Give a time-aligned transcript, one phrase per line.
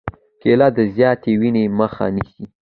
[0.41, 2.45] کېله د زیاتې وینې مخه نیسي.